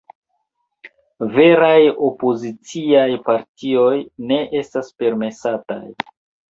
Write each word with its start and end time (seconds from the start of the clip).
Veraj 1.35 1.83
opoziciaj 2.09 3.07
partioj 3.29 3.95
ne 4.33 4.43
estas 4.65 4.93
permesataj. 5.05 5.85